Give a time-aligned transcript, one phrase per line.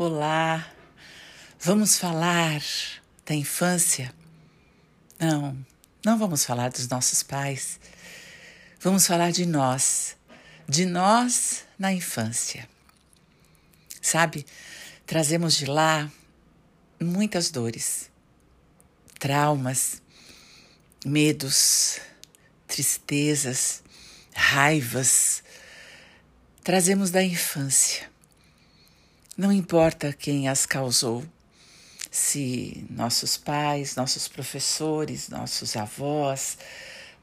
[0.00, 0.64] Olá,
[1.58, 2.62] vamos falar
[3.26, 4.14] da infância?
[5.18, 5.66] Não,
[6.04, 7.80] não vamos falar dos nossos pais.
[8.80, 10.16] Vamos falar de nós,
[10.68, 12.68] de nós na infância.
[14.00, 14.46] Sabe,
[15.04, 16.08] trazemos de lá
[17.00, 18.08] muitas dores,
[19.18, 20.00] traumas,
[21.04, 21.98] medos,
[22.68, 23.82] tristezas,
[24.32, 25.42] raivas.
[26.62, 28.08] Trazemos da infância
[29.38, 31.24] não importa quem as causou,
[32.10, 36.58] se nossos pais, nossos professores, nossos avós,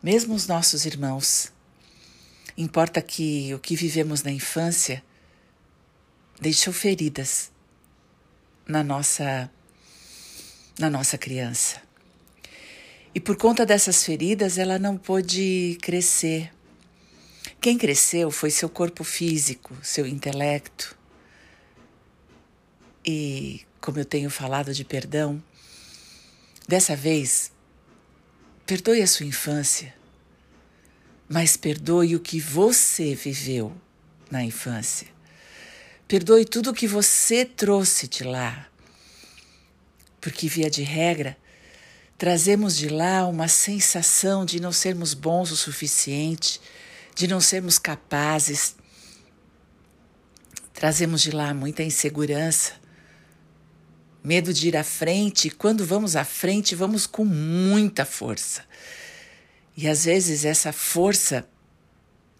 [0.02, 1.52] mesmo os nossos irmãos.
[2.58, 5.04] Importa que o que vivemos na infância
[6.40, 7.52] deixou feridas
[8.66, 9.52] na nossa
[10.80, 11.82] na nossa criança.
[13.14, 16.50] E por conta dessas feridas, ela não pôde crescer.
[17.60, 20.95] Quem cresceu foi seu corpo físico, seu intelecto,
[23.06, 25.42] e como eu tenho falado de perdão,
[26.68, 27.52] dessa vez,
[28.66, 29.94] perdoe a sua infância,
[31.30, 33.76] mas perdoe o que você viveu
[34.32, 35.08] na infância.
[36.08, 38.68] Perdoe tudo o que você trouxe de lá.
[40.22, 41.38] Porque, via de regra,
[42.18, 46.60] trazemos de lá uma sensação de não sermos bons o suficiente,
[47.16, 48.76] de não sermos capazes.
[50.74, 52.74] Trazemos de lá muita insegurança,
[54.26, 58.66] medo de ir à frente, e quando vamos à frente, vamos com muita força.
[59.78, 61.48] E às vezes essa força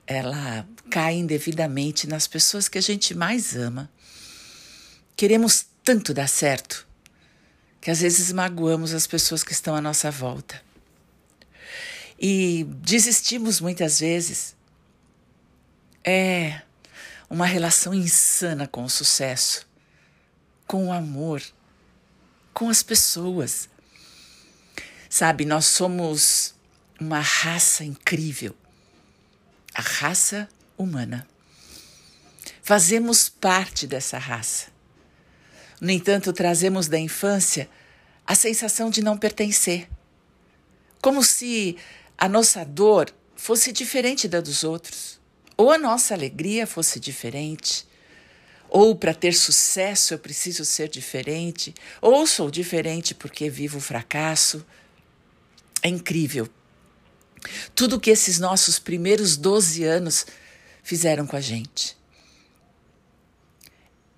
[0.08, 3.90] ela cai indevidamente nas pessoas que a gente mais ama.
[5.16, 6.88] Queremos tanto dar certo
[7.80, 10.60] que às vezes magoamos as pessoas que estão à nossa volta.
[12.20, 14.56] E desistimos muitas vezes.
[16.04, 16.62] É
[17.30, 19.68] uma relação insana com o sucesso,
[20.66, 21.42] com o amor,
[22.56, 23.70] com as pessoas.
[25.08, 26.56] Sabe, nós somos
[27.00, 28.56] uma raça incrível
[29.76, 31.28] a raça humana.
[32.64, 34.68] Fazemos parte dessa raça.
[35.82, 37.70] No entanto, trazemos da infância
[38.26, 39.90] a sensação de não pertencer.
[41.02, 41.78] Como se
[42.18, 45.20] a nossa dor fosse diferente da dos outros,
[45.58, 47.86] ou a nossa alegria fosse diferente,
[48.76, 54.66] ou para ter sucesso eu preciso ser diferente, ou sou diferente porque vivo o fracasso.
[55.82, 56.50] É incrível.
[57.74, 60.26] Tudo que esses nossos primeiros 12 anos
[60.84, 61.96] fizeram com a gente.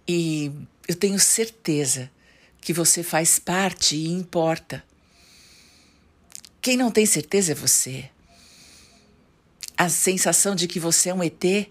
[0.07, 0.51] E
[0.88, 2.09] eu tenho certeza
[2.59, 4.84] que você faz parte e importa.
[6.59, 8.09] Quem não tem certeza é você.
[9.78, 11.69] A sensação de que você é um ET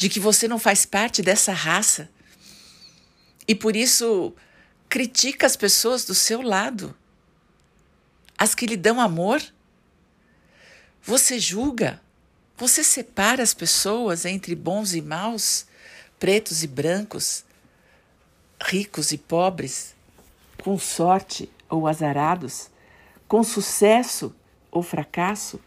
[0.00, 2.08] de que você não faz parte dessa raça.
[3.46, 4.34] E por isso
[4.88, 6.96] critica as pessoas do seu lado,
[8.38, 9.42] as que lhe dão amor.
[11.02, 12.00] Você julga,
[12.56, 15.66] você separa as pessoas entre bons e maus,
[16.18, 17.44] pretos e brancos,
[18.58, 19.94] ricos e pobres,
[20.64, 22.70] com sorte ou azarados,
[23.28, 24.34] com sucesso
[24.70, 25.60] ou fracasso,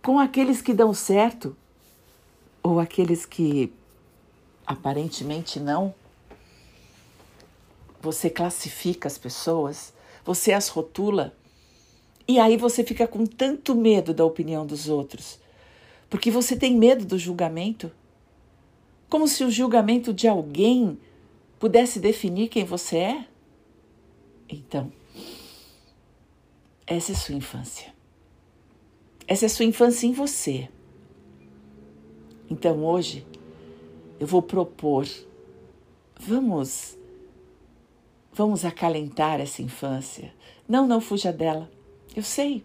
[0.00, 1.54] com aqueles que dão certo
[2.62, 3.72] ou aqueles que
[4.66, 5.94] aparentemente não,
[8.00, 9.92] você classifica as pessoas,
[10.24, 11.34] você as rotula,
[12.26, 15.40] e aí você fica com tanto medo da opinião dos outros,
[16.10, 17.90] porque você tem medo do julgamento,
[19.08, 20.98] como se o julgamento de alguém
[21.58, 23.26] pudesse definir quem você é.
[24.48, 24.92] Então,
[26.86, 27.92] essa é sua infância.
[29.26, 30.68] Essa é sua infância em você.
[32.50, 33.26] Então hoje
[34.18, 35.06] eu vou propor,
[36.18, 36.96] vamos,
[38.32, 40.32] vamos acalentar essa infância.
[40.66, 41.70] Não, não fuja dela.
[42.16, 42.64] Eu sei,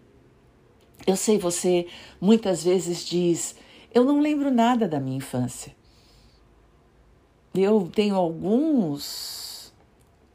[1.06, 1.86] eu sei, você
[2.20, 3.56] muitas vezes diz:
[3.92, 5.74] eu não lembro nada da minha infância.
[7.54, 9.72] Eu tenho alguns,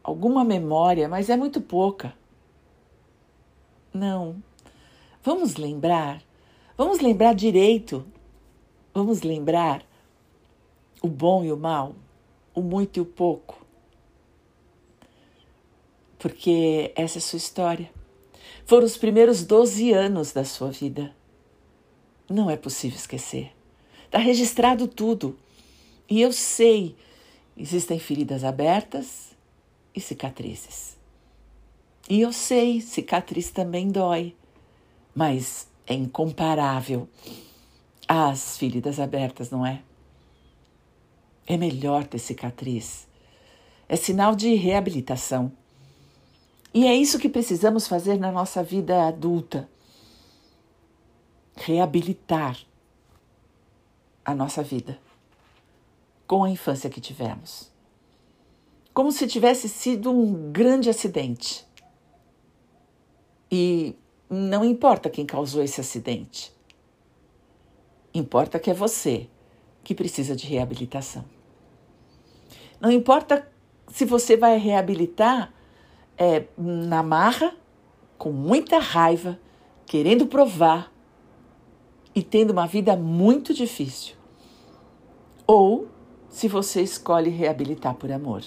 [0.01, 2.13] alguma memória, mas é muito pouca.
[3.93, 4.41] Não.
[5.21, 6.21] Vamos lembrar,
[6.77, 8.05] vamos lembrar direito
[8.99, 9.81] Vamos lembrar
[11.01, 11.95] o bom e o mal,
[12.53, 13.65] o muito e o pouco.
[16.17, 17.89] Porque essa é a sua história.
[18.65, 21.15] Foram os primeiros 12 anos da sua vida.
[22.29, 23.53] Não é possível esquecer.
[24.03, 25.39] Está registrado tudo.
[26.09, 26.93] E eu sei,
[27.55, 29.33] existem feridas abertas
[29.95, 30.97] e cicatrizes.
[32.09, 34.35] E eu sei, cicatriz também dói,
[35.15, 37.07] mas é incomparável
[38.11, 39.83] as feridas abertas, não é?
[41.45, 43.07] É melhor ter cicatriz.
[43.87, 45.51] é sinal de reabilitação.
[46.73, 49.69] E é isso que precisamos fazer na nossa vida adulta:
[51.55, 52.57] reabilitar
[54.25, 54.99] a nossa vida
[56.25, 57.71] com a infância que tivemos.
[58.91, 61.65] Como se tivesse sido um grande acidente.
[63.51, 63.95] E
[64.29, 66.53] não importa quem causou esse acidente.
[68.13, 69.29] Importa que é você
[69.83, 71.25] que precisa de reabilitação.
[72.79, 73.47] Não importa
[73.87, 75.53] se você vai reabilitar
[76.17, 77.55] é, na marra,
[78.17, 79.39] com muita raiva,
[79.85, 80.91] querendo provar
[82.13, 84.15] e tendo uma vida muito difícil.
[85.47, 85.87] Ou
[86.29, 88.43] se você escolhe reabilitar por amor.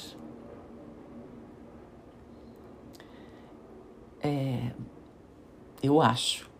[4.22, 4.70] É,
[5.82, 6.51] eu acho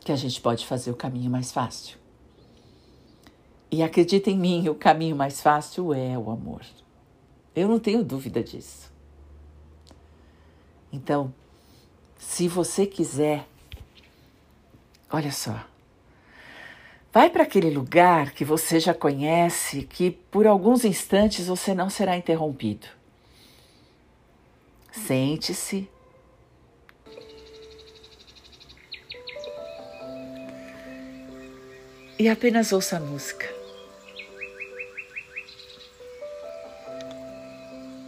[0.00, 1.98] que a gente pode fazer o caminho mais fácil.
[3.70, 6.62] E acredita em mim, o caminho mais fácil é o amor.
[7.54, 8.90] Eu não tenho dúvida disso.
[10.92, 11.32] Então,
[12.18, 13.46] se você quiser,
[15.10, 15.64] olha só,
[17.12, 22.16] vai para aquele lugar que você já conhece, que por alguns instantes você não será
[22.16, 22.88] interrompido.
[24.90, 25.88] Sente-se
[32.20, 33.48] e apenas ouça a música.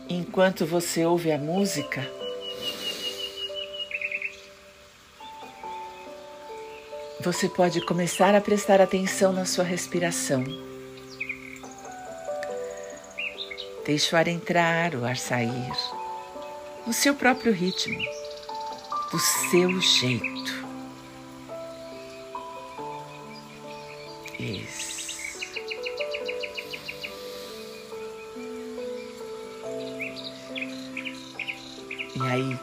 [0.06, 2.06] Enquanto você ouve a música,
[7.24, 10.44] você pode começar a prestar atenção na sua respiração.
[13.86, 15.72] Deixe o ar entrar, o ar sair,
[16.86, 17.98] no seu próprio ritmo,
[19.10, 20.61] do seu jeito.
[24.42, 25.02] Isso.
[32.16, 32.58] E aí,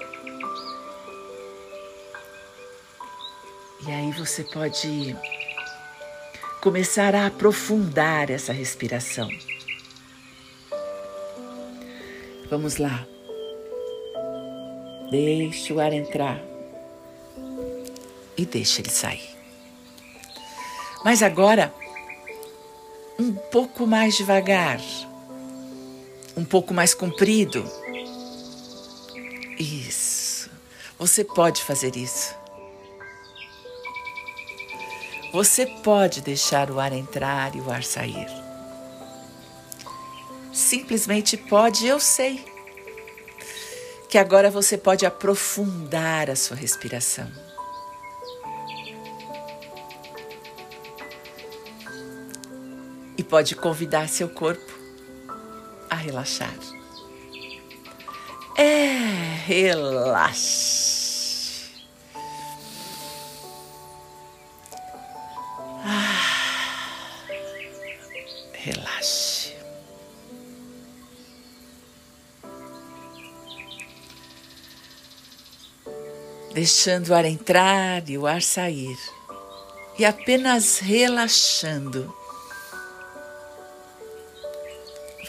[3.87, 5.15] e aí você pode
[6.61, 9.29] começar a aprofundar essa respiração.
[12.49, 13.07] Vamos lá.
[15.09, 16.41] Deixe o ar entrar
[18.37, 19.28] e deixe ele sair.
[21.03, 21.73] Mas agora,
[23.17, 24.79] um pouco mais devagar,
[26.35, 27.63] um pouco mais comprido.
[29.57, 30.49] Isso.
[30.97, 32.35] Você pode fazer isso.
[35.31, 38.27] Você pode deixar o ar entrar e o ar sair.
[40.51, 42.43] Simplesmente pode, eu sei.
[44.09, 47.48] Que agora você pode aprofundar a sua respiração.
[53.29, 54.73] Pode convidar seu corpo
[55.89, 56.53] a relaxar.
[58.57, 58.97] É,
[59.45, 60.89] relaxe.
[65.85, 67.27] Ah,
[68.53, 69.55] relaxe.
[76.53, 78.97] Deixando o ar entrar e o ar sair,
[79.97, 82.18] e apenas relaxando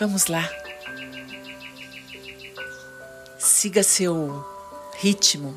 [0.01, 0.51] Vamos lá.
[3.39, 4.43] Siga seu
[4.97, 5.55] ritmo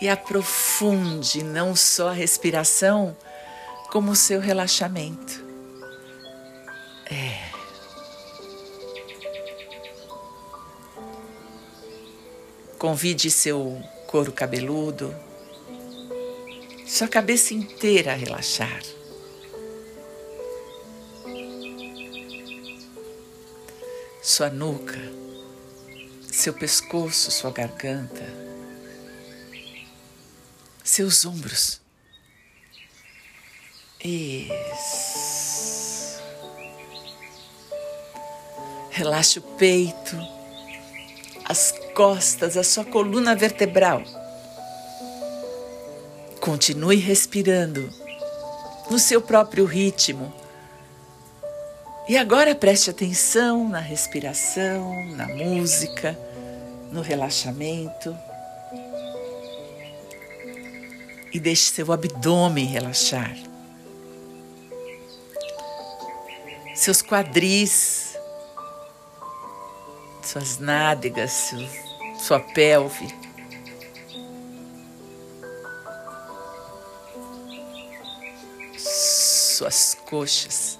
[0.00, 3.14] e aprofunde não só a respiração,
[3.92, 5.44] como o seu relaxamento.
[7.10, 7.50] É.
[12.78, 15.14] Convide seu couro cabeludo,
[16.86, 18.95] sua cabeça inteira a relaxar.
[24.26, 24.98] Sua nuca,
[26.32, 28.24] seu pescoço, sua garganta,
[30.82, 31.80] seus ombros.
[34.02, 34.50] Isso.
[38.90, 40.16] Relaxe o peito,
[41.44, 44.02] as costas, a sua coluna vertebral.
[46.40, 47.88] Continue respirando
[48.90, 50.34] no seu próprio ritmo
[52.08, 56.16] e agora preste atenção na respiração, na música,
[56.92, 58.16] no relaxamento.
[61.32, 63.36] E deixe seu abdômen relaxar.
[66.76, 68.16] Seus quadris,
[70.22, 71.68] suas nádegas, seu,
[72.20, 73.12] sua pelve.
[78.78, 80.78] Suas coxas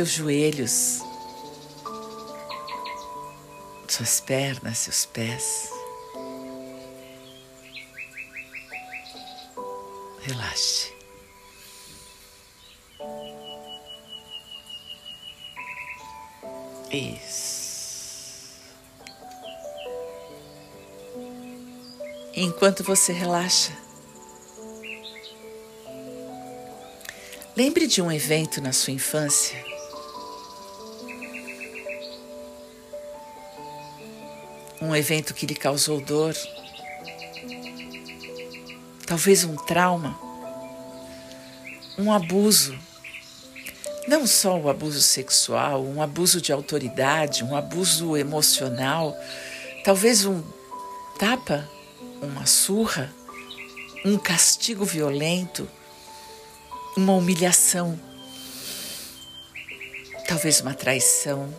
[0.00, 1.00] seus joelhos,
[3.86, 5.70] suas pernas, seus pés.
[10.22, 10.90] Relaxe.
[16.90, 18.58] Isso.
[22.34, 23.76] Enquanto você relaxa,
[27.54, 29.69] lembre de um evento na sua infância
[34.80, 36.34] um evento que lhe causou dor,
[39.06, 40.18] talvez um trauma,
[41.98, 42.78] um abuso.
[44.08, 49.16] Não só o abuso sexual, um abuso de autoridade, um abuso emocional,
[49.84, 50.42] talvez um
[51.18, 51.68] tapa,
[52.22, 53.12] uma surra,
[54.04, 55.68] um castigo violento,
[56.96, 58.00] uma humilhação,
[60.26, 61.52] talvez uma traição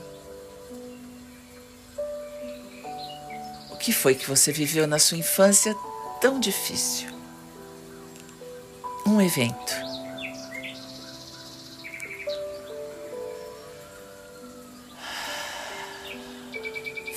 [3.82, 5.76] que foi que você viveu na sua infância
[6.22, 7.10] tão difícil?
[9.08, 9.74] Um evento.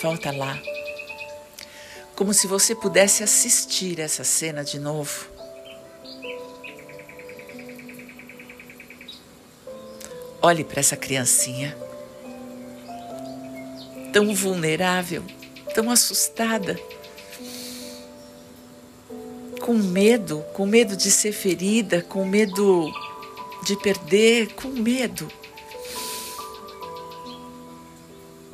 [0.00, 0.58] Volta lá.
[2.16, 5.26] Como se você pudesse assistir essa cena de novo.
[10.40, 11.76] Olhe para essa criancinha,
[14.12, 15.24] tão vulnerável
[15.74, 16.78] tão assustada,
[19.60, 22.90] com medo, com medo de ser ferida, com medo
[23.64, 25.28] de perder, com medo.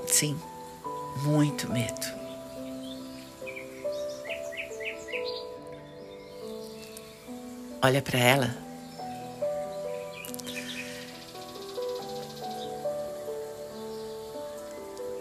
[0.07, 0.37] Sim,
[1.23, 2.21] muito medo.
[7.83, 8.70] Olha para ela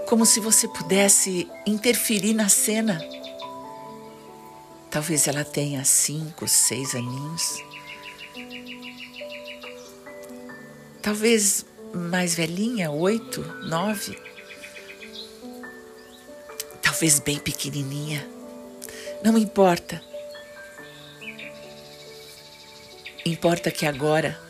[0.10, 3.00] como se você pudesse interferir na cena.
[4.90, 7.64] Talvez ela tenha cinco, seis aninhos.
[11.00, 11.64] Talvez
[11.94, 14.18] mais velhinha, oito, nove.
[16.82, 18.28] Talvez bem pequenininha.
[19.24, 20.02] Não importa.
[23.24, 24.49] Importa que agora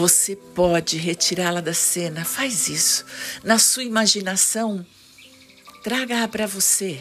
[0.00, 2.24] você pode retirá-la da cena.
[2.24, 3.04] Faz isso.
[3.44, 4.84] Na sua imaginação,
[5.82, 6.98] traga-a para você.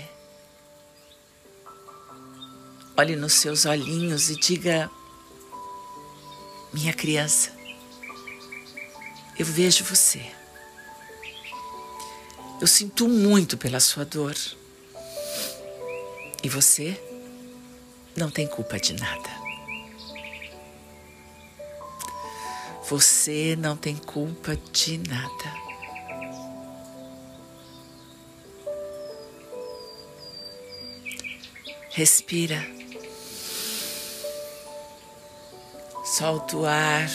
[2.97, 4.91] Olhe nos seus olhinhos e diga:
[6.73, 7.53] Minha criança,
[9.37, 10.21] eu vejo você.
[12.59, 14.35] Eu sinto muito pela sua dor.
[16.43, 17.01] E você
[18.13, 19.38] não tem culpa de nada.
[22.89, 25.53] Você não tem culpa de nada.
[31.91, 32.65] Respira.
[36.03, 37.07] Solta o ar.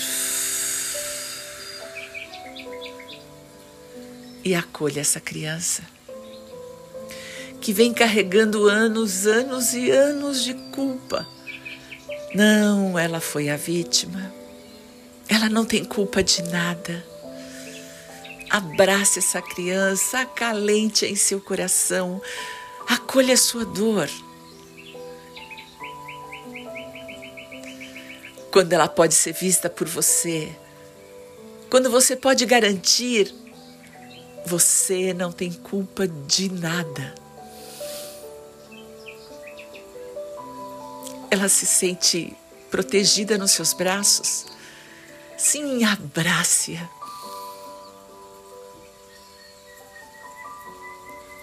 [4.45, 5.83] E acolha essa criança
[7.61, 11.27] que vem carregando anos, anos e anos de culpa.
[12.33, 14.44] Não, ela foi a vítima.
[15.45, 17.05] Ela não tem culpa de nada.
[18.49, 22.19] Abrace essa criança, acalente em seu coração,
[22.89, 24.09] acolha a sua dor.
[28.51, 30.51] Quando ela pode ser vista por você,
[31.69, 33.31] quando você pode garantir,
[34.47, 37.15] você não tem culpa de nada.
[41.31, 42.35] Ela se sente
[42.71, 44.54] protegida nos seus braços
[45.37, 46.89] Sim, abrace-a.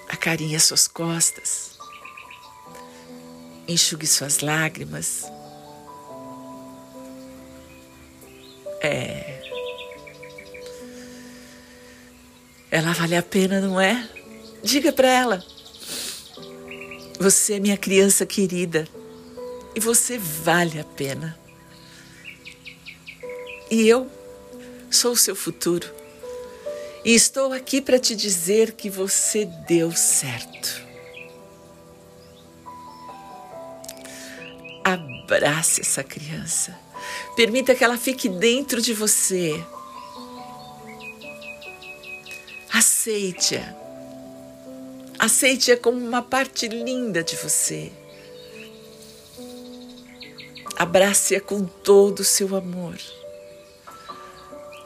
[0.09, 1.77] Acarinhe as suas costas.
[3.67, 5.23] Enxugue suas lágrimas.
[8.81, 9.41] É.
[12.69, 14.09] Ela vale a pena, não é?
[14.63, 15.43] Diga para ela.
[17.19, 18.87] Você é minha criança querida
[19.75, 21.40] e você vale a pena.
[23.71, 24.11] E eu
[24.91, 25.89] sou o seu futuro.
[27.05, 30.85] E estou aqui para te dizer que você deu certo.
[34.83, 36.77] Abrace essa criança.
[37.33, 39.63] Permita que ela fique dentro de você.
[42.73, 43.73] Aceite-a.
[45.17, 47.89] Aceite-a como uma parte linda de você.
[50.75, 52.97] Abrace-a com todo o seu amor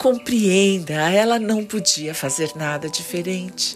[0.05, 3.75] compreenda, ela não podia fazer nada diferente.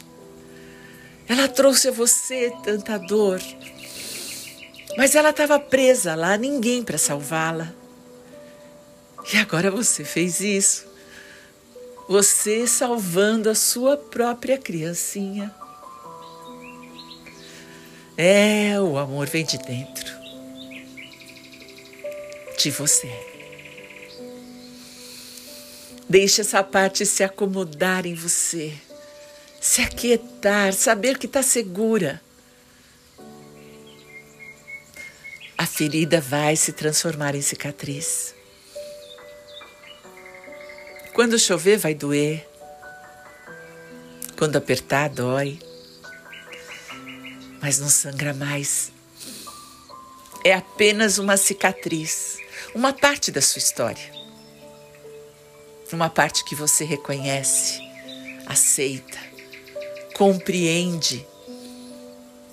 [1.27, 3.41] Ela trouxe a você tanta dor,
[4.95, 7.74] mas ela estava presa lá, ninguém para salvá-la.
[9.33, 10.86] E agora você fez isso.
[12.07, 15.51] Você salvando a sua própria criancinha.
[18.15, 20.13] É, o amor vem de dentro
[22.55, 23.38] de você.
[26.10, 28.74] Deixe essa parte se acomodar em você,
[29.62, 32.22] se aquietar, saber que está segura.
[35.58, 38.34] A ferida vai se transformar em cicatriz.
[41.13, 42.48] Quando chover, vai doer.
[44.38, 45.60] Quando apertar, dói.
[47.62, 48.91] Mas não sangra mais.
[50.46, 52.38] É apenas uma cicatriz,
[52.74, 54.18] uma parte da sua história.
[55.91, 57.81] Uma parte que você reconhece,
[58.46, 59.17] aceita,
[60.15, 61.25] compreende,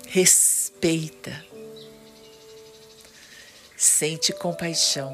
[0.09, 1.45] respeita,
[3.77, 5.13] sente compaixão,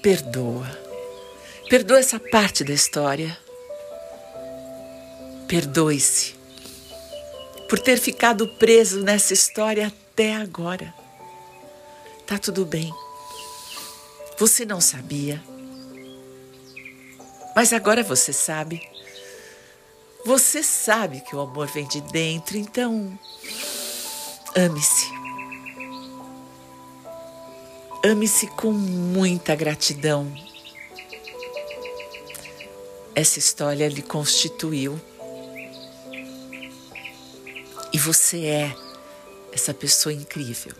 [0.00, 0.68] perdoa.
[1.68, 3.38] Perdoa essa parte da história.
[5.46, 6.34] Perdoe-se
[7.68, 10.92] por ter ficado preso nessa história até agora.
[12.26, 12.92] Tá tudo bem.
[14.38, 15.40] Você não sabia.
[17.54, 18.80] Mas agora você sabe.
[20.24, 23.18] Você sabe que o amor vem de dentro, então
[24.56, 25.06] ame-se.
[28.04, 30.30] Ame-se com muita gratidão
[33.14, 35.00] essa história lhe constituiu.
[37.92, 38.76] E você é
[39.52, 40.72] essa pessoa incrível,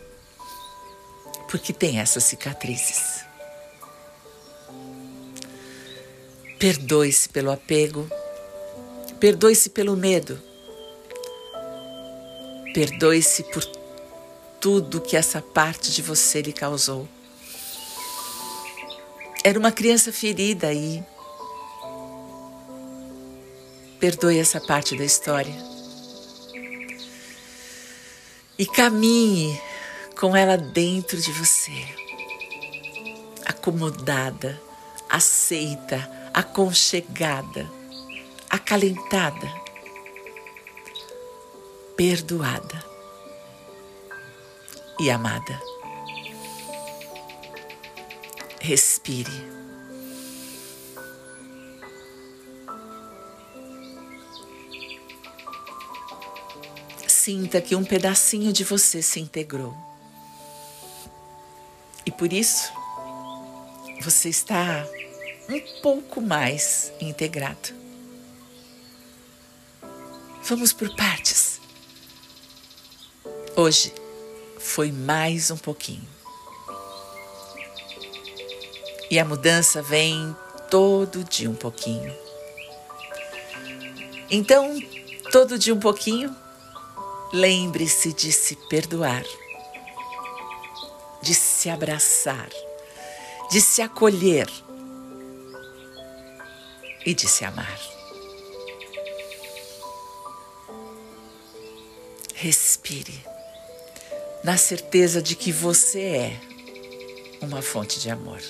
[1.50, 3.24] porque tem essas cicatrizes.
[6.60, 8.08] Perdoe-se pelo apego,
[9.18, 10.40] perdoe-se pelo medo,
[12.72, 13.64] perdoe-se por
[14.60, 17.08] tudo que essa parte de você lhe causou.
[19.42, 21.02] Era uma criança ferida aí
[24.00, 25.54] Perdoe essa parte da história.
[28.58, 29.60] E caminhe
[30.18, 31.86] com ela dentro de você,
[33.44, 34.58] acomodada,
[35.06, 37.70] aceita, aconchegada,
[38.48, 39.46] acalentada,
[41.94, 42.82] perdoada
[44.98, 45.60] e amada.
[48.58, 49.60] Respire.
[57.06, 59.76] sinta que um pedacinho de você se integrou.
[62.06, 62.72] E por isso,
[64.00, 64.86] você está
[65.52, 67.74] um pouco mais integrado.
[70.44, 71.60] Vamos por partes.
[73.56, 73.92] Hoje
[74.58, 76.08] foi mais um pouquinho.
[79.10, 80.34] E a mudança vem
[80.70, 82.14] todo dia um pouquinho.
[84.30, 84.78] Então,
[85.32, 86.34] todo dia um pouquinho,
[87.32, 89.22] Lembre-se de se perdoar,
[91.22, 92.48] de se abraçar,
[93.52, 94.50] de se acolher
[97.04, 97.80] e de se amar.
[102.34, 103.22] Respire,
[104.42, 106.40] na certeza de que você é
[107.42, 108.40] uma fonte de amor.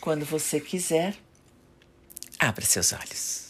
[0.00, 1.14] Quando você quiser,
[2.38, 3.49] abra seus olhos.